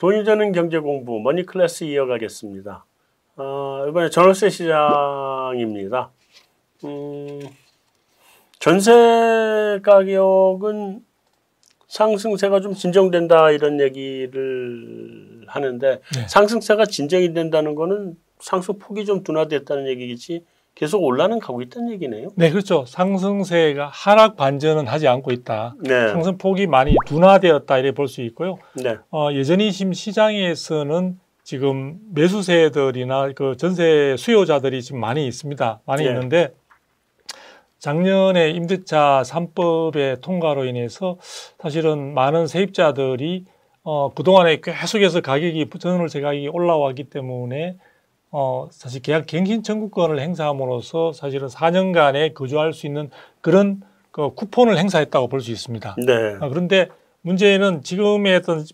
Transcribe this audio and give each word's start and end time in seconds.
돈이 0.00 0.24
되는 0.24 0.50
경제 0.52 0.78
공부 0.78 1.20
머니 1.20 1.44
클래스 1.44 1.84
이어가겠습니다. 1.84 2.86
어, 3.36 3.84
이번에 3.86 4.08
전월세 4.08 4.48
시장입니다. 4.48 6.10
음, 6.84 7.40
전세 8.58 9.78
가격은 9.82 11.04
상승세가 11.86 12.60
좀 12.60 12.72
진정된다 12.72 13.50
이런 13.50 13.78
얘기를 13.78 15.42
하는데 15.46 16.00
네. 16.14 16.28
상승세가 16.28 16.86
진정이 16.86 17.34
된다는 17.34 17.74
거는 17.74 18.16
상승 18.38 18.78
폭이 18.78 19.04
좀 19.04 19.22
둔화됐다는 19.22 19.86
얘기겠지 19.86 20.46
계속 20.80 21.04
올라는 21.04 21.40
가고 21.40 21.60
있다는 21.60 21.92
얘기네요. 21.92 22.28
네, 22.36 22.48
그렇죠. 22.50 22.86
상승세가 22.86 23.90
하락 23.92 24.36
반전은 24.36 24.86
하지 24.86 25.08
않고 25.08 25.30
있다. 25.30 25.74
네. 25.78 26.08
상승 26.08 26.38
폭이 26.38 26.66
많이 26.66 26.96
둔화되었다 27.04 27.76
이렇게 27.76 27.94
볼 27.94 28.08
수 28.08 28.22
있고요. 28.22 28.58
네. 28.72 28.96
어, 29.12 29.28
여전히 29.34 29.72
지금 29.72 29.92
시장에서는 29.92 31.18
지금 31.44 31.98
매수세들이나 32.14 33.32
그 33.34 33.58
전세 33.58 34.16
수요자들이 34.16 34.82
지금 34.82 35.00
많이 35.00 35.26
있습니다. 35.26 35.80
많이 35.84 36.04
네. 36.04 36.08
있는데 36.08 36.54
작년에 37.78 38.48
임대차 38.48 39.22
3법의 39.26 40.22
통과로 40.22 40.64
인해서 40.64 41.18
사실은 41.60 42.14
많은 42.14 42.46
세입자들이 42.46 43.44
어, 43.82 44.14
그동안에 44.14 44.60
계속해서 44.62 45.20
가격이 45.20 45.68
전월세 45.78 46.22
가격이 46.22 46.48
올라왔기 46.48 47.04
때문에 47.10 47.76
어, 48.32 48.68
사실 48.70 49.02
계약 49.02 49.26
갱신 49.26 49.62
청구권을 49.62 50.20
행사함으로써 50.20 51.12
사실은 51.12 51.48
4년간에 51.48 52.32
거주할 52.34 52.72
수 52.72 52.86
있는 52.86 53.10
그런 53.40 53.82
그 54.12 54.34
쿠폰을 54.34 54.78
행사했다고 54.78 55.28
볼 55.28 55.40
수 55.40 55.50
있습니다. 55.50 55.96
네. 56.06 56.12
아, 56.40 56.48
그런데 56.48 56.88
문제는 57.22 57.82
지금의 57.82 58.36
어떤 58.36 58.64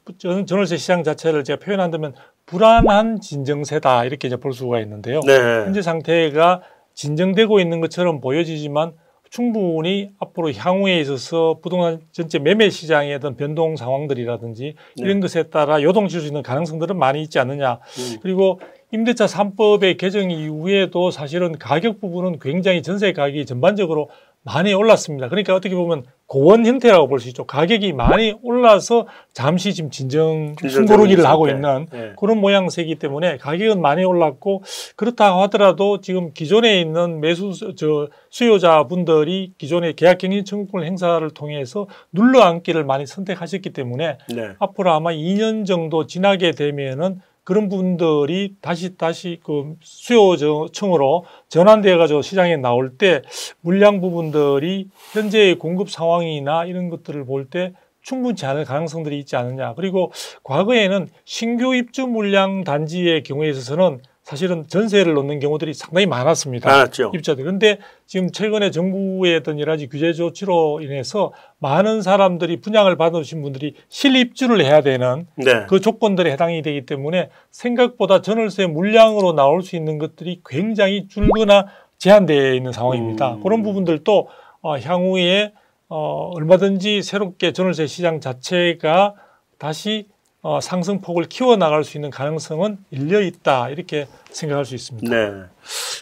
전월세 0.46 0.76
시장 0.76 1.02
자체를 1.02 1.42
제가 1.44 1.58
표현한다면 1.58 2.14
불안한 2.46 3.20
진정세다 3.20 4.04
이렇게 4.04 4.28
이제 4.28 4.36
볼 4.36 4.52
수가 4.52 4.80
있는데요. 4.80 5.20
네. 5.26 5.34
현재 5.64 5.82
상태가 5.82 6.62
진정되고 6.94 7.58
있는 7.60 7.80
것처럼 7.80 8.20
보여지지만 8.20 8.92
충분히 9.28 10.10
앞으로 10.20 10.52
향후에 10.52 11.00
있어서 11.00 11.58
부동산 11.60 12.00
전체 12.12 12.38
매매 12.38 12.70
시장의 12.70 13.16
어떤 13.16 13.36
변동 13.36 13.74
상황들이라든지 13.76 14.62
네. 14.64 15.04
이런 15.04 15.18
것에 15.20 15.44
따라 15.44 15.82
요동칠 15.82 16.20
수 16.20 16.26
있는 16.28 16.42
가능성들은 16.42 16.96
많이 16.96 17.22
있지 17.22 17.38
않느냐. 17.40 17.72
음. 17.72 18.16
그리고 18.22 18.60
임대차 18.96 19.26
3법의 19.26 19.98
개정 19.98 20.30
이후에도 20.30 21.10
사실은 21.10 21.58
가격 21.58 22.00
부분은 22.00 22.38
굉장히 22.38 22.82
전세 22.82 23.12
가격이 23.12 23.44
전반적으로 23.44 24.08
많이 24.42 24.72
올랐습니다. 24.72 25.28
그러니까 25.28 25.54
어떻게 25.54 25.74
보면 25.74 26.04
고원 26.26 26.64
형태라고 26.64 27.08
볼 27.08 27.18
수 27.18 27.28
있죠. 27.28 27.44
가격이 27.44 27.92
많이 27.92 28.34
올라서 28.42 29.06
잠시 29.32 29.74
지금 29.74 29.90
진정 29.90 30.54
숨고르기를 30.66 31.26
하고 31.26 31.48
있는 31.48 31.86
네. 31.92 32.12
그런 32.16 32.38
모양새이기 32.40 32.94
때문에 32.94 33.36
가격은 33.36 33.82
많이 33.82 34.02
올랐고 34.04 34.62
그렇다고 34.94 35.42
하더라도 35.42 36.00
지금 36.00 36.32
기존에 36.32 36.80
있는 36.80 37.20
매수 37.20 37.52
저 37.76 38.08
수요자분들이 38.30 39.52
기존의 39.58 39.94
계약갱신 39.94 40.44
청구권 40.44 40.84
행사를 40.84 41.28
통해서 41.30 41.86
눌러앉기를 42.12 42.84
많이 42.84 43.04
선택하셨기 43.04 43.70
때문에 43.70 44.18
네. 44.34 44.50
앞으로 44.58 44.92
아마 44.92 45.10
2년 45.10 45.66
정도 45.66 46.06
지나게 46.06 46.52
되면은 46.52 47.20
그런 47.46 47.68
분들이 47.68 48.56
다시 48.60 48.96
다시 48.96 49.38
그 49.44 49.76
수요 49.80 50.34
층으로 50.72 51.24
전환되어 51.48 51.96
가지고 51.96 52.20
시장에 52.20 52.56
나올 52.56 52.98
때 52.98 53.22
물량 53.60 54.00
부분들이 54.00 54.88
현재의 55.12 55.54
공급 55.54 55.88
상황이나 55.88 56.64
이런 56.64 56.90
것들을 56.90 57.24
볼 57.24 57.46
때 57.48 57.72
충분치 58.02 58.46
않을 58.46 58.64
가능성들이 58.64 59.18
있지 59.20 59.36
않느냐. 59.36 59.74
그리고 59.74 60.10
과거에는 60.42 61.08
신규 61.24 61.74
입주 61.74 62.06
물량 62.08 62.64
단지의 62.64 63.22
경우에 63.22 63.48
있어서는 63.50 64.00
사실은 64.26 64.66
전세를 64.66 65.14
놓는 65.14 65.38
경우들이 65.38 65.72
상당히 65.72 66.04
많았습니다. 66.06 66.68
많았죠. 66.68 67.12
입자들. 67.14 67.44
그런데 67.44 67.78
지금 68.06 68.32
최근에 68.32 68.72
정부의 68.72 69.36
어떤 69.36 69.60
여러 69.60 69.74
가지 69.74 69.88
규제 69.88 70.12
조치로 70.12 70.80
인해서 70.82 71.32
많은 71.60 72.02
사람들이 72.02 72.60
분양을 72.60 72.96
받으신 72.96 73.40
분들이 73.40 73.76
실입주를 73.88 74.64
해야 74.64 74.80
되는 74.80 75.28
네. 75.36 75.66
그 75.68 75.78
조건들에 75.78 76.32
해당이 76.32 76.62
되기 76.62 76.86
때문에 76.86 77.30
생각보다 77.52 78.20
전월세 78.20 78.66
물량으로 78.66 79.32
나올 79.32 79.62
수 79.62 79.76
있는 79.76 79.96
것들이 79.96 80.40
굉장히 80.44 81.06
줄거나 81.06 81.66
제한되어 81.98 82.54
있는 82.54 82.72
상황입니다. 82.72 83.34
음. 83.34 83.42
그런 83.44 83.62
부분들도 83.62 84.28
어, 84.60 84.76
향후에 84.76 85.52
어, 85.88 86.32
얼마든지 86.34 87.02
새롭게 87.02 87.52
전월세 87.52 87.86
시장 87.86 88.20
자체가 88.20 89.14
다시 89.56 90.08
어, 90.46 90.60
상승폭을 90.60 91.24
키워나갈 91.24 91.82
수 91.82 91.96
있는 91.96 92.08
가능성은 92.10 92.78
열려 92.92 93.20
있다 93.20 93.68
이렇게 93.70 94.06
생각할 94.30 94.64
수 94.64 94.76
있습니다. 94.76 95.10
네. 95.10 95.42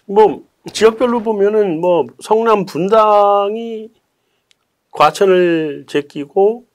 뭐 0.04 0.42
지역별로 0.70 1.22
보면은 1.22 1.80
뭐 1.80 2.04
성남 2.20 2.66
분당이 2.66 3.88
과천을 4.90 5.86
제끼고 5.88 6.66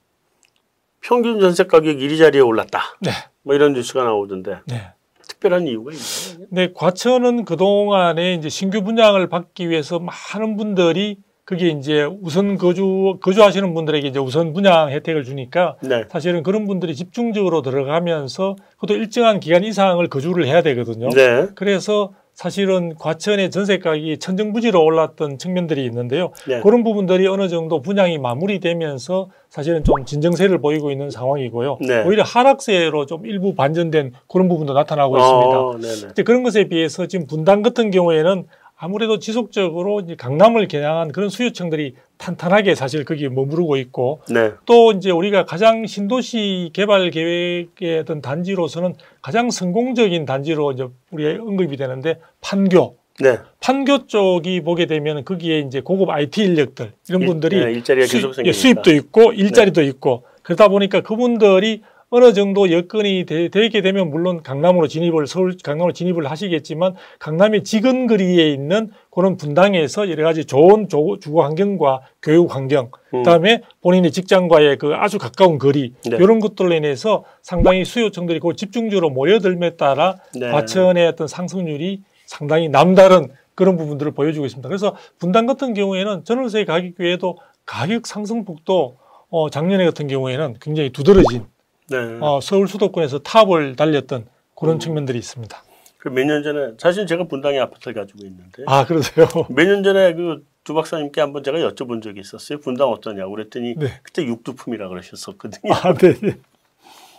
평균 1.00 1.40
전세 1.40 1.66
가격 1.66 2.02
이리자리에 2.02 2.42
올랐다. 2.42 2.82
네. 3.02 3.12
뭐 3.44 3.54
이런 3.54 3.74
뉴스가 3.74 4.04
나오던데. 4.04 4.62
네. 4.66 4.88
특별한 5.28 5.68
이유가 5.68 5.92
있나요? 5.92 6.48
네, 6.50 6.74
과천은 6.74 7.46
그동안에 7.46 8.34
이제 8.34 8.50
신규 8.50 8.82
분양을 8.82 9.30
받기 9.30 9.70
위해서 9.70 10.00
많은 10.00 10.58
분들이 10.58 11.18
그게 11.50 11.70
이제 11.70 12.08
우선 12.22 12.60
거주 12.60 13.18
거주하시는 13.22 13.74
분들에게 13.74 14.08
이제 14.08 14.20
우선 14.20 14.54
분양 14.54 14.92
혜택을 14.92 15.24
주니까 15.24 15.78
네. 15.82 16.04
사실은 16.08 16.44
그런 16.44 16.68
분들이 16.68 16.94
집중적으로 16.94 17.64
들어가면서 17.64 18.56
그것도 18.76 18.94
일정한 18.94 19.40
기간 19.40 19.64
이상을 19.64 20.08
거주를 20.10 20.46
해야 20.46 20.62
되거든요. 20.62 21.10
네. 21.10 21.48
그래서 21.56 22.12
사실은 22.36 22.94
과천의 23.00 23.50
전세 23.50 23.80
가격이 23.80 24.20
천정부지로 24.20 24.82
올랐던 24.82 25.40
측면들이 25.40 25.84
있는데요. 25.86 26.34
네. 26.48 26.62
그런 26.62 26.84
부분들이 26.84 27.28
어느 27.28 27.50
정도 27.50 27.82
분양이 27.82 28.20
마무리되면서 28.20 29.30
사실은 29.50 29.84
좀 29.84 30.06
진정세를 30.06 30.60
보이고 30.60 30.92
있는 30.92 31.10
상황이고요. 31.10 31.80
네. 31.82 32.04
오히려 32.06 32.22
하락세로 32.22 33.08
좀 33.08 33.26
일부 33.26 33.56
반전된 33.56 34.14
그런 34.32 34.48
부분도 34.48 34.74
나타나고 34.74 35.18
어, 35.18 35.76
있습니다. 35.80 36.24
그런 36.24 36.44
것에 36.44 36.66
비해서 36.66 37.08
지금 37.08 37.26
분당 37.26 37.64
같은 37.64 37.90
경우에는 37.90 38.46
아무래도 38.82 39.20
지속적으로 39.20 40.00
이제 40.00 40.16
강남을 40.16 40.70
겨냥한 40.70 41.12
그런 41.12 41.30
수요층들이 41.30 41.96
탄탄하게 42.18 42.76
사실 42.76 43.04
거기에 43.04 43.28
머무르고 43.28 43.76
있고 43.76 44.22
네. 44.30 44.54
또 44.66 44.94
이제 44.94 45.12
우리가 45.12 45.44
가장 45.46 45.86
신도시 45.86 46.70
개발 46.72 47.10
계획의 47.10 48.00
어떤 48.00 48.22
단지로서는 48.22 48.96
가장 49.22 49.52
성공적인 49.52 50.26
단지로 50.26 50.72
이제 50.72 50.88
우리가 51.12 51.44
언급이 51.44 51.76
되는데 51.76 52.20
판교 52.40 52.96
네. 53.20 53.40
판교 53.60 54.08
쪽이 54.08 54.62
보게 54.62 54.86
되면 54.86 55.26
거기에 55.26 55.60
이제 55.60 55.82
고급 55.82 56.10
IT 56.10 56.42
인력들 56.42 56.94
이런 57.10 57.26
분들이 57.26 57.58
일, 57.58 57.66
네, 57.66 57.72
일자리가 57.74 58.08
계속 58.08 58.34
수, 58.34 58.44
예, 58.46 58.54
수입도 58.54 58.94
있고 58.94 59.34
일자리도 59.34 59.82
네. 59.82 59.88
있고 59.88 60.24
그러다 60.42 60.70
보니까 60.70 61.02
그분들이 61.02 61.82
어느 62.12 62.34
정도 62.34 62.72
여건이 62.72 63.26
되, 63.26 63.50
게 63.50 63.82
되면 63.82 64.10
물론 64.10 64.42
강남으로 64.42 64.88
진입을 64.88 65.28
서울 65.28 65.56
강남으로 65.64 65.94
진입을 65.94 66.30
하시겠지만 66.30 66.96
강남의 67.20 67.64
지근거리에 67.64 68.52
있는 68.52 68.90
그런 69.12 69.38
분당에서 69.38 70.10
여러 70.10 70.24
가지 70.24 70.46
좋은 70.46 70.88
주거 70.90 71.44
환경과 71.44 72.02
교육 72.22 72.56
환경 72.56 72.90
음. 73.14 73.24
그다음에 73.24 73.62
본인의 73.82 74.12
직장과의 74.12 74.78
그 74.78 74.94
아주 74.96 75.20
가까운 75.20 75.60
거리 75.60 75.94
네. 76.06 76.18
이런 76.18 76.40
것들로 76.40 76.74
인해서 76.74 77.26
상당히 77.42 77.86
수요층들이 77.86 78.40
그 78.40 78.56
집중적으로 78.56 79.10
모여들에 79.12 79.72
따라 79.72 80.18
네. 80.34 80.50
과천의 80.52 81.08
어떤 81.08 81.28
상승률이 81.28 82.02
상당히 82.26 82.70
남다른 82.70 83.28
그런 83.54 83.76
부분들을 83.76 84.14
보여주고 84.14 84.46
있습니다. 84.46 84.68
그래서 84.70 84.96
분당 85.18 85.46
같은 85.46 85.74
경우에는 85.74 86.24
전월세 86.24 86.66
가격 86.66 86.94
외에도 86.98 87.38
가격 87.66 88.08
상승폭도 88.08 88.98
어, 89.32 89.50
작년에 89.50 89.86
같은 89.86 90.08
경우에는 90.08 90.56
굉장히 90.60 90.92
두드러진 90.92 91.46
네. 91.90 91.98
어, 92.22 92.40
서울 92.42 92.68
수도권에서 92.68 93.20
탑을 93.20 93.76
달렸던 93.76 94.26
그런 94.56 94.76
음. 94.76 94.80
측면들이 94.80 95.18
있습니다. 95.20 95.64
그 95.98 96.10
몇 96.10 96.26
년 96.26 96.44
전에 96.44 96.74
사실 96.78 97.06
제가 97.08 97.26
분당에 97.26 97.60
아파트를 97.60 97.94
가지고 97.94 98.20
있는데 98.26 98.64
아 98.68 98.86
그러세요? 98.86 99.28
몇 99.50 99.66
년 99.68 99.84
전에 99.84 100.14
그 100.14 100.44
두 100.66 100.74
박사님께 100.76 101.20
한번 101.20 101.44
제가 101.44 101.58
여쭤본 101.60 102.04
적이 102.04 102.20
있었어요. 102.20 102.60
분당 102.60 102.90
어떠냐고 102.90 103.32
그랬더니 103.32 103.74
네. 103.76 103.88
그때 104.04 104.24
육두품이라 104.24 104.88
그러셨었거든요. 104.90 105.74
아, 105.74 105.94
네. 105.96 106.14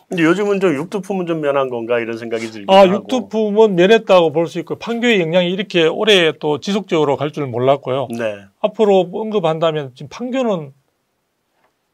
근데 0.09 0.23
요즘은 0.23 0.61
좀 0.61 0.75
육두품은 0.75 1.27
좀 1.27 1.41
면한 1.41 1.69
건가 1.69 1.99
이런 1.99 2.17
생각이 2.17 2.47
들기도 2.49 2.73
아, 2.73 2.81
하고. 2.81 2.93
육두품은 2.93 3.75
면했다고 3.75 4.31
볼 4.33 4.47
수 4.47 4.61
있고 4.61 4.77
판교의 4.77 5.21
영향이 5.21 5.51
이렇게 5.51 5.87
오래 5.87 6.33
또 6.39 6.61
지속적으로 6.61 7.17
갈 7.17 7.33
줄 7.33 7.47
몰랐고요. 7.47 8.09
네. 8.17 8.45
앞으로 8.61 9.09
언급한다면 9.13 9.93
지금 9.97 10.09
판교는 10.11 10.73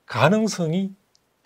가능성이 0.04 0.90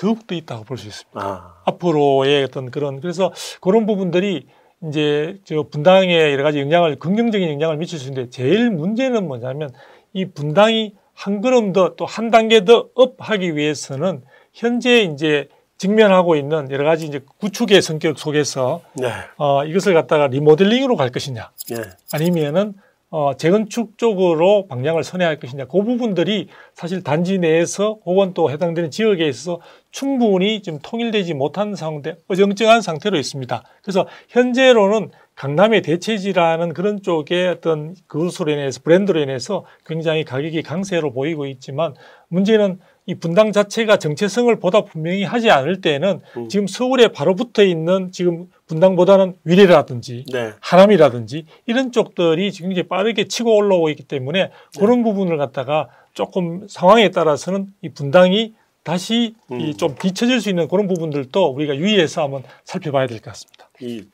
더욱더 0.01 0.35
있다고 0.35 0.65
볼 0.65 0.79
수 0.79 0.89
있습니다. 0.89 1.21
아. 1.21 1.55
앞으로의 1.67 2.45
어떤 2.45 2.71
그런 2.71 3.01
그래서 3.01 3.33
그런 3.61 3.85
부분들이 3.87 4.47
이제 4.89 5.39
저 5.45 5.65
분당에 5.71 6.33
여러 6.33 6.43
가지 6.43 6.59
영향을 6.61 6.97
긍정적인 6.99 7.49
영향을 7.51 7.77
미칠 7.77 7.99
수 7.99 8.09
있는데 8.09 8.31
제일 8.31 8.71
문제는 8.71 9.27
뭐냐면 9.29 9.71
이 10.15 10.25
분당이 10.25 10.95
한 11.13 11.43
걸음 11.43 11.73
더 11.75 11.97
또 11.97 12.07
한 12.07 12.31
단계 12.31 12.65
더 12.65 12.89
업하기 12.95 13.57
위해서는 13.57 14.23
현재 14.55 15.03
이제 15.03 15.49
직면하고 15.77 16.37
있는 16.37 16.71
여러 16.71 16.85
가지 16.85 17.07
이제 17.07 17.21
구축의 17.39 17.83
성격 17.83 18.19
속에서 18.19 18.81
네. 18.95 19.09
어, 19.37 19.65
이것을 19.65 19.93
갖다가 19.95 20.27
리모델링으로 20.29 20.97
갈 20.97 21.11
것이냐, 21.11 21.51
네. 21.71 21.83
아니면은 22.13 22.75
어, 23.13 23.35
재건축 23.37 23.99
쪽으로 23.99 24.69
방향을 24.69 25.03
선회할 25.03 25.41
것이냐, 25.41 25.65
그 25.65 25.83
부분들이 25.83 26.49
사실 26.75 27.03
단지 27.03 27.39
내에서 27.39 27.99
혹은 28.07 28.35
또 28.35 28.53
해당되는 28.53 28.93
지역에 28.93 29.27
있어서 29.29 29.61
충분히 29.91 30.63
지금 30.63 30.79
통일되지 30.81 31.35
못한 31.35 31.75
상태, 31.75 32.17
어정쩡한 32.29 32.83
상태로 32.83 33.19
있습니다. 33.19 33.65
그래서 33.83 34.07
현재로는 34.29 35.11
강남의 35.35 35.83
대체지라는 35.83 36.73
그런 36.73 37.03
쪽에 37.03 37.49
어떤 37.49 37.97
그것으로 38.07 38.53
인해서 38.53 38.81
브랜드로 38.85 39.21
인해서 39.21 39.65
굉장히 39.87 40.23
가격이 40.25 40.63
강세로 40.63 41.13
보이고 41.13 41.47
있지만 41.47 41.95
문제는 42.29 42.79
이 43.07 43.15
분당 43.15 43.51
자체가 43.53 43.99
정체성을 43.99 44.55
보다 44.61 44.83
분명히 44.83 45.25
하지 45.25 45.51
않을 45.51 45.81
때는 45.81 46.21
음. 46.37 46.49
지금 46.49 46.67
서울에 46.67 47.09
바로 47.09 47.35
붙어 47.35 47.65
있는 47.65 48.13
지금 48.13 48.49
분당보다는 48.67 49.35
위례라든지 49.45 50.25
네. 50.33 50.53
하남이라든지 50.61 51.47
이런 51.67 51.93
쪽들이 51.93 52.53
지금 52.53 52.71
이제 52.73 52.83
빠르게 52.83 53.27
치고 53.27 53.57
올라오고 53.57 53.91
있기 53.91 54.05
때문에 54.05 54.45
네. 54.45 54.51
그런 54.79 55.03
부분을 55.03 55.39
갖다가 55.39 55.89
조금 56.15 56.67
상황에 56.69 57.11
따라서는 57.11 57.73
이 57.83 57.89
분당이 57.89 58.55
다시 58.83 59.35
음. 59.51 59.61
이좀 59.61 59.95
뒤처질 59.97 60.41
수 60.41 60.49
있는 60.49 60.69
그런 60.69 60.87
부분들도 60.87 61.47
우리가 61.49 61.77
유의해서 61.77 62.23
한번 62.23 62.43
살펴봐야 62.65 63.07
될 63.07 63.19
것 63.19 63.31
같습니다. 63.33 63.69
이 63.81 64.05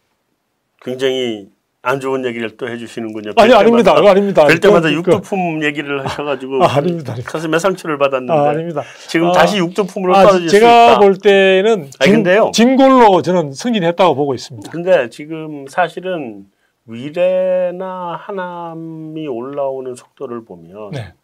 굉장히 0.82 1.48
안 1.86 2.00
좋은 2.00 2.24
얘기를 2.24 2.56
또 2.56 2.68
해주시는군요. 2.68 3.30
아니 3.36 3.54
아닙니다. 3.54 3.94
아닙니다. 3.96 4.44
별 4.44 4.58
때마다 4.58 4.90
육두품 4.90 5.62
얘기를 5.62 6.04
하셔가지고 6.04 6.64
아, 6.64 6.78
아닙니다. 6.78 7.14
가슴에 7.24 7.60
상처를 7.60 7.96
받았는데 7.96 8.32
아, 8.32 8.48
아닙니다. 8.48 8.82
지금 9.06 9.28
아, 9.28 9.32
다시 9.32 9.58
육두품으로 9.58 10.16
아, 10.16 10.24
떨어질 10.24 10.50
수 10.50 10.56
있다. 10.56 10.66
제가 10.66 10.98
볼 10.98 11.16
때는 11.16 11.88
진, 12.00 12.12
근데요. 12.12 12.50
진골로 12.52 13.22
저는 13.22 13.52
승진했다고 13.52 14.16
보고 14.16 14.34
있습니다. 14.34 14.68
근데 14.72 15.08
지금 15.10 15.68
사실은 15.68 16.46
위례나 16.86 18.18
하남이 18.20 19.28
올라오는 19.28 19.94
속도를 19.94 20.44
보면 20.44 20.90
네. 20.90 21.14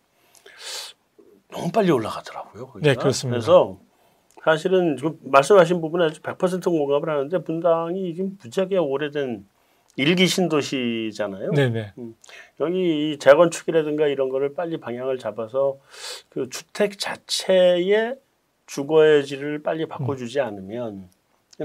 너무 1.51 1.73
빨리 1.73 1.91
올라가더라고요. 1.91 2.67
거기가. 2.69 2.89
네, 2.89 2.95
그렇습니다. 2.95 3.41
그래서 3.41 3.79
사실은 4.45 4.97
지금 4.97 5.19
말씀하신 5.25 5.81
부분에 5.81 6.05
아주 6.05 6.21
100% 6.21 6.63
공감을 6.63 7.11
하는데 7.11 7.43
분당이 7.43 8.15
지금 8.15 8.39
무지하게 8.41 8.79
오래된 8.79 9.45
일기 9.97 10.27
신도시잖아요. 10.27 11.53
네네. 11.53 11.93
음. 11.99 12.15
여기 12.61 13.13
이 13.13 13.19
재건축이라든가 13.19 14.07
이런 14.07 14.29
거를 14.29 14.55
빨리 14.55 14.79
방향을 14.79 15.19
잡아서 15.19 15.79
그 16.29 16.49
주택 16.49 16.99
자체의 16.99 18.17
주거의 18.67 19.27
질을 19.27 19.63
빨리 19.63 19.87
바꿔주지 19.87 20.41
음. 20.41 20.47
않으면 20.47 21.09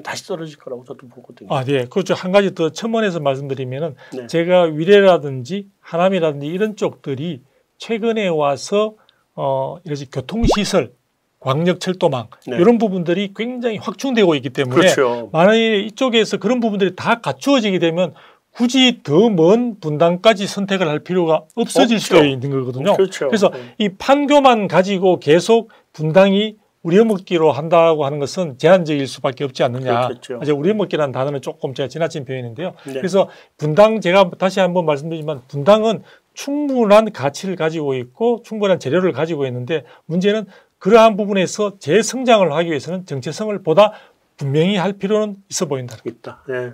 다시 0.03 0.27
떨어질 0.27 0.57
거라고 0.59 0.83
저도 0.83 1.07
보거든요. 1.07 1.53
아, 1.53 1.63
네. 1.63 1.85
그렇죠. 1.85 2.13
한 2.13 2.31
가지 2.31 2.53
더 2.53 2.71
첨언해서 2.71 3.19
말씀드리면은 3.19 3.95
네. 4.13 4.27
제가 4.27 4.63
위례라든지 4.63 5.69
하남이라든지 5.79 6.47
이런 6.47 6.75
쪽들이 6.75 7.41
최근에 7.77 8.27
와서 8.27 8.95
어, 9.35 9.77
이러지 9.85 10.09
교통시설 10.11 10.91
광역철도망 11.39 12.27
네. 12.47 12.57
이런 12.57 12.77
부분들이 12.77 13.31
굉장히 13.35 13.77
확충되고 13.77 14.35
있기 14.35 14.49
때문에 14.49 14.75
그렇죠. 14.75 15.29
만약에 15.31 15.79
이쪽에서 15.81 16.37
그런 16.37 16.59
부분들이 16.59 16.95
다 16.95 17.19
갖추어지게 17.21 17.79
되면 17.79 18.13
굳이 18.51 19.01
더 19.03 19.29
먼 19.29 19.79
분당까지 19.79 20.47
선택을 20.47 20.87
할 20.87 20.99
필요가 20.99 21.43
없어질 21.55 21.97
없죠. 21.97 22.15
수도 22.15 22.25
있는 22.25 22.49
거거든요. 22.49 22.95
그렇죠. 22.95 23.27
그래서 23.27 23.49
네. 23.49 23.59
이 23.77 23.89
판교만 23.89 24.67
가지고 24.67 25.19
계속 25.19 25.69
분당이 25.93 26.55
우려먹기로 26.81 27.51
한다고 27.51 28.05
하는 28.05 28.17
것은 28.17 28.57
제한적일 28.57 29.05
수밖에 29.07 29.43
없지 29.43 29.61
않느냐. 29.63 30.07
그렇죠. 30.07 30.39
이제 30.41 30.51
우려먹기라는 30.51 31.11
단어는 31.11 31.41
조금 31.41 31.73
제가 31.73 31.87
지나친 31.89 32.25
표현인데요. 32.25 32.73
네. 32.85 32.93
그래서 32.93 33.29
분당 33.57 33.99
제가 34.01 34.31
다시 34.39 34.59
한번 34.59 34.85
말씀드리지만 34.85 35.41
분당은 35.47 36.03
충분한 36.33 37.11
가치를 37.11 37.55
가지고 37.55 37.95
있고 37.95 38.41
충분한 38.45 38.79
재료를 38.79 39.11
가지고 39.11 39.45
있는데 39.47 39.83
문제는 40.05 40.45
그러한 40.79 41.17
부분에서 41.17 41.79
재성장을 41.79 42.51
하기 42.51 42.69
위해서는 42.69 43.05
정체성을 43.05 43.61
보다 43.63 43.93
분명히 44.37 44.77
할 44.77 44.93
필요는 44.93 45.37
있어 45.49 45.65
보인다. 45.65 45.97
있다. 46.05 46.43
예. 46.49 46.73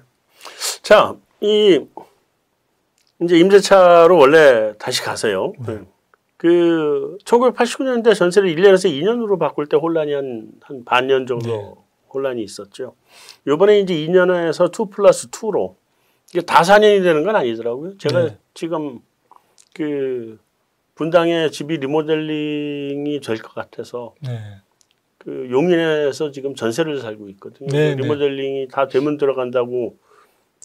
자, 0.82 1.16
이 1.40 1.80
이제 3.22 3.38
임대차로 3.40 4.18
원래 4.18 4.74
다시 4.78 5.02
가세요. 5.02 5.54
네. 5.66 5.80
그 6.36 7.18
1989년대 7.24 8.16
전세를 8.16 8.54
1년에서 8.54 8.92
2년으로 8.92 9.40
바꿀 9.40 9.68
때 9.68 9.78
혼란이 9.78 10.14
한, 10.14 10.52
한 10.62 10.84
반년 10.84 11.26
정도 11.26 11.48
네. 11.48 11.74
혼란이 12.14 12.44
있었죠. 12.44 12.96
요번에 13.48 13.80
이제 13.80 13.94
2년에서 13.94 14.68
2 14.68 14.90
플러스 14.90 15.30
2로 15.30 15.76
이게 16.32 16.42
다 16.42 16.62
4년이 16.62 17.02
되는 17.02 17.24
건 17.24 17.36
아니더라고요. 17.38 17.98
제가 17.98 18.24
네. 18.24 18.38
지금 18.54 19.00
그 19.74 20.38
분당에 20.96 21.50
집이 21.50 21.78
리모델링이 21.78 23.20
될 23.22 23.38
것 23.38 23.54
같아서 23.56 24.14
네. 24.22 24.40
그 25.18 25.48
용인에서 25.50 26.32
지금 26.32 26.54
전세를 26.56 27.00
살고 27.00 27.30
있거든요. 27.30 27.70
네, 27.72 27.96
네. 27.96 28.02
리모델링이 28.02 28.68
다 28.70 28.88
되면 28.88 29.18
들어간다고 29.18 29.98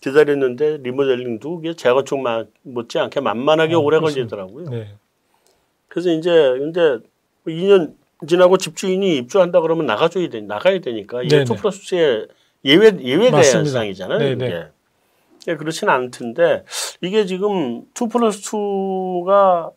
기다렸는데 0.02 0.78
리모델링도 0.78 1.60
이게 1.62 1.75
재건축 1.75 2.20
못지않게 2.62 3.20
만만하게 3.20 3.75
어, 3.75 3.78
오래 3.80 3.98
그렇습니다. 3.98 4.36
걸리더라고요. 4.36 4.70
네. 4.70 4.94
그래서 5.88 6.10
이제 6.10 6.30
근데 6.30 6.98
2년 7.46 7.94
지나고 8.26 8.58
집주인이 8.58 9.16
입주한다 9.19 9.60
그러면 9.60 9.86
나가줘야 9.86 10.28
돼 10.28 10.40
나가야 10.40 10.80
되니까 10.80 11.22
이게 11.22 11.44
two 11.44 11.54
플러스의 11.54 12.26
예외 12.64 12.92
예외 13.02 13.30
대상이잖아요. 13.30 14.32
이게. 14.32 14.66
예, 15.46 15.54
그렇지는 15.56 15.92
않던데 15.92 16.64
이게 17.00 17.25
지금 17.25 17.84
two 17.94 18.08
플러스 18.08 18.42
two가 18.42 19.70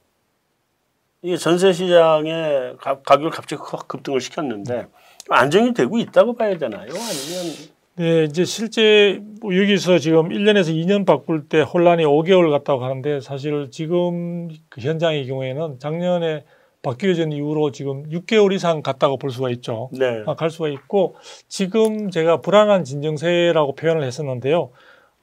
이게 1.23 1.37
전세 1.37 1.71
시장의 1.71 2.77
가격을 2.79 3.29
갑자기 3.29 3.61
급등을 3.87 4.19
시켰는데 4.19 4.87
안정이 5.29 5.73
되고 5.73 5.99
있다고 5.99 6.35
봐야 6.35 6.57
되나요? 6.57 6.87
아니면 6.89 7.55
네, 7.95 8.23
이제 8.23 8.43
실제 8.43 9.19
뭐 9.39 9.55
여기서 9.55 9.99
지금 9.99 10.29
1년에서 10.29 10.73
2년 10.73 11.05
바꿀 11.05 11.47
때 11.47 11.61
혼란이 11.61 12.03
5개월 12.05 12.49
갔다고 12.49 12.83
하는데 12.83 13.19
사실 13.19 13.69
지금 13.69 14.47
그 14.69 14.81
현장의 14.81 15.27
경우에는 15.27 15.77
작년에 15.77 16.43
바뀌어 16.81 17.13
진 17.13 17.31
이후로 17.31 17.71
지금 17.71 18.09
6개월 18.09 18.51
이상 18.53 18.81
갔다고 18.81 19.17
볼 19.17 19.29
수가 19.29 19.51
있죠. 19.51 19.91
네. 19.93 20.23
아, 20.25 20.33
갈 20.33 20.49
수가 20.49 20.69
있고 20.69 21.15
지금 21.47 22.09
제가 22.09 22.41
불안한 22.41 22.83
진정세라고 22.83 23.75
표현을 23.75 24.01
했었는데요. 24.03 24.71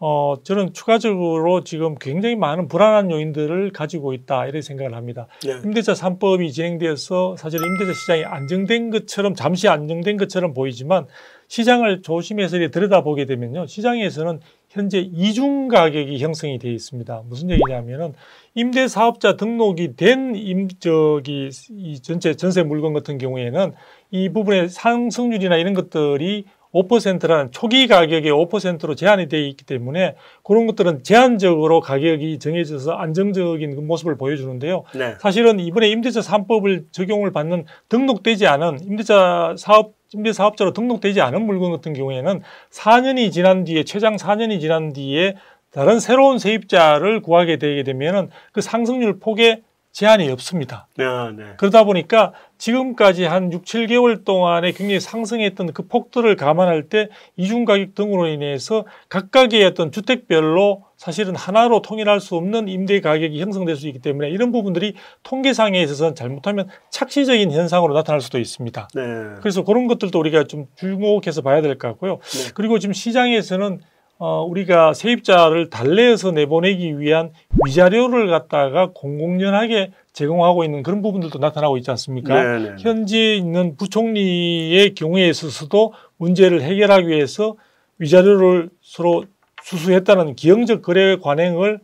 어, 0.00 0.36
저는 0.44 0.74
추가적으로 0.74 1.64
지금 1.64 1.96
굉장히 1.96 2.36
많은 2.36 2.68
불안한 2.68 3.10
요인들을 3.10 3.72
가지고 3.72 4.12
있다 4.12 4.44
이렇게 4.44 4.62
생각을 4.62 4.94
합니다. 4.94 5.26
네. 5.44 5.60
임대차 5.64 5.92
3법이 5.94 6.52
진행되어서 6.52 7.36
사실 7.36 7.60
임대차 7.60 7.92
시장이 7.92 8.24
안정된 8.24 8.90
것처럼 8.90 9.34
잠시 9.34 9.68
안정된 9.68 10.16
것처럼 10.16 10.54
보이지만 10.54 11.06
시장을 11.48 12.02
조심해서 12.02 12.58
들여다보게 12.68 13.24
되면요. 13.24 13.66
시장에서는 13.66 14.40
현재 14.68 15.00
이중 15.00 15.66
가격이 15.68 16.18
형성이 16.18 16.58
되어 16.58 16.70
있습니다. 16.70 17.22
무슨 17.26 17.50
얘기냐면은 17.50 18.12
임대 18.54 18.86
사업자 18.86 19.36
등록이 19.36 19.96
된 19.96 20.34
임, 20.36 20.68
저기, 20.78 21.48
이 21.70 22.00
전체 22.02 22.34
전세 22.34 22.62
물건 22.62 22.92
같은 22.92 23.18
경우에는 23.18 23.72
이 24.10 24.28
부분의 24.28 24.68
상승률이나 24.68 25.56
이런 25.56 25.74
것들이 25.74 26.44
5%라는 26.74 27.50
초기 27.50 27.86
가격이 27.86 28.30
5%로 28.30 28.94
제한이 28.94 29.28
되어 29.28 29.40
있기 29.40 29.64
때문에 29.64 30.16
그런 30.42 30.66
것들은 30.66 31.02
제한적으로 31.02 31.80
가격이 31.80 32.38
정해져서 32.38 32.92
안정적인 32.92 33.74
그 33.74 33.80
모습을 33.80 34.16
보여주는데요. 34.16 34.84
네. 34.94 35.16
사실은 35.20 35.60
이번에 35.60 35.88
임대차 35.88 36.20
3법을 36.20 36.92
적용을 36.92 37.32
받는 37.32 37.64
등록되지 37.88 38.46
않은 38.46 38.80
임대차 38.84 39.54
사업 39.58 39.98
임대 40.14 40.32
사업자로 40.32 40.72
등록되지 40.72 41.20
않은 41.20 41.44
물건 41.44 41.70
같은 41.70 41.92
경우에는 41.92 42.40
4년이 42.70 43.30
지난 43.30 43.64
뒤에 43.64 43.84
최장 43.84 44.16
4년이 44.16 44.58
지난 44.60 44.94
뒤에 44.94 45.34
다른 45.70 46.00
새로운 46.00 46.38
세입자를 46.38 47.20
구하게 47.20 47.58
되게 47.58 47.82
되면은 47.82 48.30
그 48.52 48.62
상승률 48.62 49.18
폭에 49.18 49.62
제한이 49.98 50.30
없습니다. 50.30 50.86
네, 50.96 51.04
네. 51.36 51.54
그러다 51.56 51.82
보니까 51.82 52.32
지금까지 52.56 53.24
한 53.24 53.52
6, 53.52 53.64
7개월 53.64 54.24
동안에 54.24 54.70
굉장히 54.70 55.00
상승했던 55.00 55.72
그 55.72 55.88
폭들을 55.88 56.36
감안할 56.36 56.84
때 56.84 57.08
이중 57.36 57.64
가격 57.64 57.96
등으로 57.96 58.28
인해서 58.28 58.84
각각의 59.08 59.64
어떤 59.64 59.90
주택별로 59.90 60.84
사실은 60.96 61.34
하나로 61.34 61.82
통일할 61.82 62.20
수 62.20 62.36
없는 62.36 62.68
임대 62.68 63.00
가격이 63.00 63.40
형성될 63.40 63.74
수 63.74 63.88
있기 63.88 63.98
때문에 63.98 64.30
이런 64.30 64.52
부분들이 64.52 64.94
통계상에 65.24 65.82
있어서는 65.82 66.14
잘못하면 66.14 66.68
착시적인 66.90 67.50
현상으로 67.50 67.92
나타날 67.92 68.20
수도 68.20 68.38
있습니다. 68.38 68.88
네. 68.94 69.02
그래서 69.40 69.64
그런 69.64 69.88
것들도 69.88 70.16
우리가 70.16 70.44
좀 70.44 70.66
주목해서 70.76 71.42
봐야 71.42 71.60
될 71.60 71.76
것 71.76 71.88
같고요. 71.88 72.20
네. 72.20 72.50
그리고 72.54 72.78
지금 72.78 72.92
시장에서는 72.92 73.80
어, 74.20 74.42
우리가 74.42 74.94
세입자를 74.94 75.70
달래어서 75.70 76.32
내보내기 76.32 76.98
위한 76.98 77.30
위자료를 77.64 78.28
갖다가 78.28 78.90
공공연하게 78.92 79.92
제공하고 80.12 80.64
있는 80.64 80.82
그런 80.82 81.02
부분들도 81.02 81.38
나타나고 81.38 81.76
있지 81.76 81.90
않습니까? 81.92 82.34
네네. 82.42 82.70
네. 82.70 82.76
현재 82.80 83.36
있는 83.36 83.76
부총리의 83.76 84.94
경우에 84.94 85.28
있어서도 85.28 85.92
문제를 86.16 86.62
해결하기 86.62 87.06
위해서 87.06 87.54
위자료를 87.98 88.70
서로 88.82 89.24
수수했다는 89.62 90.34
기형적 90.34 90.82
거래 90.82 91.16
관행을 91.16 91.78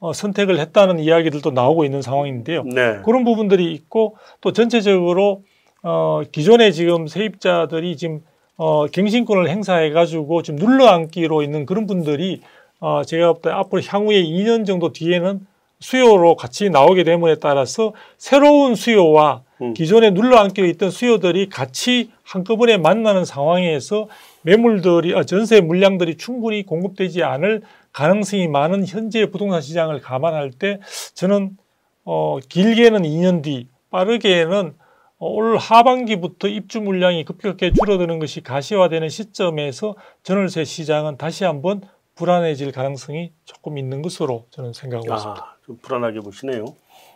어, 0.00 0.12
선택을 0.12 0.58
했다는 0.58 0.98
이야기들도 0.98 1.50
나오고 1.50 1.84
있는 1.84 2.02
상황인데요. 2.02 2.64
네. 2.64 3.00
그런 3.04 3.24
부분들이 3.24 3.72
있고 3.72 4.16
또 4.42 4.52
전체적으로 4.52 5.42
어, 5.82 6.22
기존에 6.30 6.70
지금 6.70 7.06
세입자들이 7.06 7.96
지금 7.96 8.20
어, 8.58 8.86
갱신권을 8.88 9.48
행사해 9.48 9.90
가지고 9.90 10.42
지금 10.42 10.58
눌러앉기로 10.58 11.42
있는 11.42 11.64
그런 11.64 11.86
분들이 11.86 12.42
어, 12.80 13.02
제가 13.04 13.32
볼 13.32 13.42
때 13.42 13.50
앞으로 13.50 13.80
향후에 13.82 14.22
2년 14.22 14.66
정도 14.66 14.92
뒤에는 14.92 15.46
수요로 15.80 16.34
같이 16.34 16.68
나오게 16.70 17.04
됨에 17.04 17.36
따라서 17.36 17.94
새로운 18.18 18.74
수요와 18.74 19.42
음. 19.62 19.74
기존에 19.74 20.10
눌러앉겨 20.10 20.64
있던 20.64 20.90
수요들이 20.90 21.48
같이 21.48 22.10
한꺼번에 22.24 22.76
만나는 22.76 23.24
상황에서 23.24 24.08
매물들이 24.42 25.14
어, 25.14 25.22
전세 25.22 25.60
물량들이 25.60 26.16
충분히 26.16 26.66
공급되지 26.66 27.22
않을 27.22 27.62
가능성이 27.92 28.48
많은 28.48 28.86
현재 28.86 29.30
부동산 29.30 29.60
시장을 29.60 30.00
감안할 30.00 30.50
때 30.50 30.80
저는 31.14 31.56
어, 32.04 32.38
길게는 32.48 33.02
2년 33.02 33.42
뒤, 33.42 33.68
빠르게는 33.90 34.68
어, 34.68 34.87
올 35.20 35.56
하반기부터 35.56 36.48
입주 36.48 36.80
물량이 36.80 37.24
급격하게 37.24 37.72
줄어드는 37.72 38.18
것이 38.20 38.40
가시화되는 38.42 39.08
시점에서 39.08 39.96
전월세 40.22 40.64
시장은 40.64 41.16
다시 41.16 41.44
한번 41.44 41.82
불안해질 42.14 42.72
가능성이 42.72 43.32
조금 43.44 43.78
있는 43.78 44.00
것으로 44.02 44.46
저는 44.50 44.72
생각하고 44.72 45.12
아, 45.12 45.16
있습니다. 45.16 45.56
좀 45.66 45.78
불안하게 45.82 46.20
보시네요. 46.20 46.64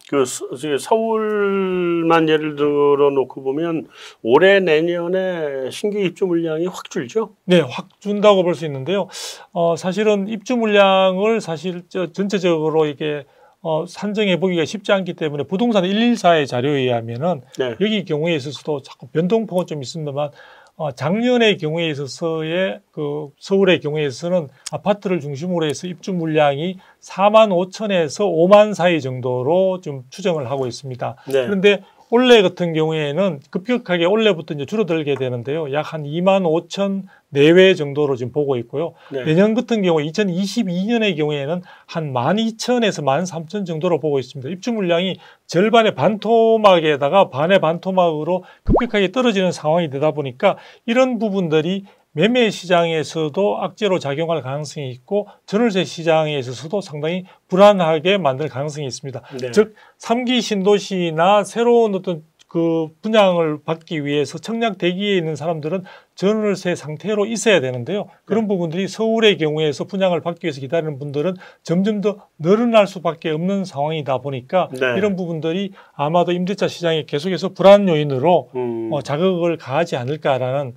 그 0.09 0.25
서울만 0.79 2.29
예를 2.29 2.57
들어 2.57 3.11
놓고 3.11 3.43
보면 3.43 3.87
올해 4.23 4.59
내년에 4.61 5.71
신규 5.71 5.99
입주 5.99 6.27
물량이 6.27 6.67
확 6.67 6.91
줄죠? 6.91 7.35
네, 7.45 7.61
확 7.61 7.89
준다고 8.01 8.43
볼 8.43 8.55
수 8.55 8.67
있는데요. 8.67 9.09
어, 9.53 9.77
사실은 9.77 10.29
입주 10.29 10.57
물량을 10.57 11.41
사실 11.41 11.83
전체적으로 11.89 12.85
이게 12.87 13.25
어, 13.63 13.87
산정해 13.87 14.41
보기가 14.41 14.65
쉽지 14.65 14.93
않기 14.93 15.15
때문에 15.15 15.45
부동산 15.45 15.85
114의 15.85 16.47
자료에 16.47 16.81
의하면은 16.81 17.43
네. 17.59 17.77
여기 17.81 18.05
경우에 18.05 18.35
있어서도 18.35 18.83
자꾸 18.83 19.07
변동폭은 19.07 19.67
좀 19.67 19.83
있습니다만 19.83 20.31
어, 20.77 20.91
작년의 20.91 21.59
경우에 21.59 21.89
있어서의 21.91 22.81
그 22.91 23.29
서울의 23.39 23.81
경우에 23.81 24.05
있어서는 24.07 24.49
아파트를 24.73 25.21
중심으로 25.21 25.67
해서 25.67 25.87
입주 25.87 26.13
물량이 26.13 26.79
4만 27.01 27.51
5천에서 27.51 28.25
5만 28.27 28.75
사이 28.75 29.01
정도로 29.01 29.81
좀 29.81 30.05
추정을 30.11 30.51
하고 30.51 30.67
있습니다. 30.67 31.17
네. 31.27 31.33
그런데 31.33 31.83
올해 32.13 32.43
같은 32.43 32.75
경우에는 32.75 33.41
급격하게 33.49 34.05
올해부터 34.05 34.53
이제 34.53 34.67
줄어들게 34.67 35.15
되는데요. 35.15 35.73
약 35.73 35.95
한 35.95 36.03
2만 36.05 36.43
5천 36.43 37.05
내외 37.31 37.75
정도로 37.75 38.17
지금 38.17 38.33
보고 38.33 38.57
있고요. 38.57 38.93
네. 39.11 39.25
내년 39.25 39.55
같은 39.55 39.81
경우 39.81 39.99
2022년의 39.99 41.17
경우에는 41.17 41.63
한 41.87 42.13
12,000에서 42.13 43.03
13,000 43.03 43.65
정도로 43.65 43.99
보고 43.99 44.19
있습니다. 44.19 44.51
입주 44.51 44.73
물량이 44.73 45.17
절반의 45.47 45.95
반토막에다가 45.95 47.31
반의 47.31 47.61
반토막으로 47.61 48.45
급격하게 48.65 49.11
떨어지는 49.13 49.51
상황이 49.51 49.89
되다 49.89 50.11
보니까 50.11 50.59
이런 50.85 51.19
부분들이 51.19 51.85
매매 52.13 52.51
시장에서도 52.51 53.63
악재로 53.63 53.99
작용할 53.99 54.43
가능성이 54.43 54.91
있고 54.91 55.29
전월세 55.47 55.85
시장에 55.85 56.39
있어서도 56.39 56.81
상당히 56.81 57.25
불안하게 57.49 58.19
만들 58.19 58.49
가능성이 58.49 58.87
있습니다. 58.87 59.23
네. 59.41 59.51
즉 59.51 59.75
3기 59.99 60.43
신도시나 60.43 61.45
새로운 61.45 61.95
어떤 61.95 62.23
그 62.53 62.89
분양을 63.01 63.63
받기 63.65 64.05
위해서 64.05 64.37
청약 64.37 64.77
대기에 64.77 65.17
있는 65.17 65.37
사람들은 65.37 65.85
전월세 66.17 66.75
상태로 66.75 67.25
있어야 67.25 67.61
되는데요. 67.61 68.11
그런 68.27 68.45
네. 68.45 68.49
부분들이 68.49 68.89
서울의 68.89 69.39
경우에서 69.39 69.85
분양을 69.85 70.21
받기 70.21 70.45
위해서 70.45 70.61
기다리는 70.61 70.99
분들은 70.99 71.33
점점 71.63 72.03
더 72.03 72.19
늘어날 72.39 72.87
수밖에 72.87 73.31
없는 73.31 73.65
상황이다 73.65 74.19
보니까 74.19 74.69
네. 74.79 74.99
이런 74.99 75.17
부분들이 75.17 75.73
아마도 75.95 76.33
임대차 76.33 76.69
시장에 76.69 77.05
계속해서 77.07 77.55
불안 77.55 77.89
요인으로 77.89 78.51
음. 78.55 78.91
어, 78.93 79.01
자극을 79.01 79.57
가하지 79.57 79.97
않을까라는 79.97 80.75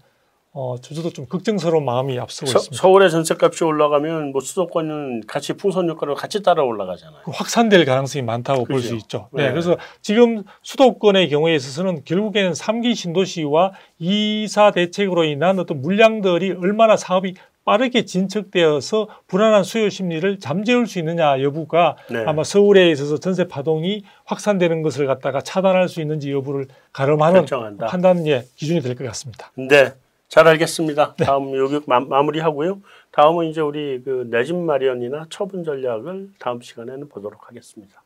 어, 0.57 0.77
저도 0.79 1.09
좀 1.09 1.25
걱정스러운 1.27 1.83
마음이 1.83 2.17
앞서고 2.17 2.49
서, 2.49 2.59
있습니다. 2.59 2.81
서울의 2.81 3.11
전세값이 3.11 3.65
올라가면 3.65 4.31
뭐 4.31 4.39
수도권은 4.39 5.23
같이 5.27 5.51
풍선 5.51 5.89
효과로 5.89 6.15
같이 6.15 6.41
따라 6.41 6.63
올라가잖아요. 6.63 7.23
그 7.25 7.31
확산될 7.31 7.83
가능성이 7.83 8.23
많다고 8.23 8.63
볼 8.63 8.81
수 8.81 8.95
있죠. 8.95 9.27
네. 9.33 9.47
네. 9.47 9.51
그래서 9.51 9.75
지금 10.01 10.43
수도권의 10.63 11.27
경우에 11.27 11.53
있어서는 11.55 12.03
결국에는 12.05 12.53
3기 12.53 12.95
신도시와 12.95 13.73
2사 13.99 14.73
대책으로 14.73 15.25
인한 15.25 15.59
어떤 15.59 15.81
물량들이 15.81 16.51
얼마나 16.53 16.95
사업이 16.95 17.35
빠르게 17.65 18.05
진척되어서 18.05 19.09
불안한 19.27 19.63
수요 19.63 19.89
심리를 19.89 20.39
잠재울 20.39 20.87
수 20.87 20.99
있느냐 20.99 21.41
여부가 21.41 21.97
네. 22.09 22.23
아마 22.25 22.45
서울에 22.45 22.91
있어서 22.91 23.17
전세 23.19 23.47
파동이 23.49 24.03
확산되는 24.23 24.83
것을 24.83 25.05
갖다가 25.07 25.41
차단할 25.41 25.89
수 25.89 25.99
있는지 25.99 26.31
여부를 26.31 26.67
가름하는 26.93 27.41
결정한다. 27.41 27.87
판단의 27.87 28.45
기준이 28.55 28.79
될 28.81 28.95
것 28.95 29.03
같습니다. 29.07 29.51
네. 29.57 29.91
잘 30.27 30.47
알겠습니다. 30.47 31.15
네. 31.17 31.25
다음 31.25 31.55
여기 31.55 31.79
마, 31.87 31.99
무리하고요 31.99 32.81
다음은 33.11 33.45
이제 33.47 33.61
우리 33.61 34.01
그 34.03 34.27
내집 34.29 34.55
마련이나 34.55 35.27
처분 35.29 35.63
전략을 35.63 36.31
다음 36.39 36.61
시간에는 36.61 37.09
보도록 37.09 37.47
하겠습니다. 37.47 38.04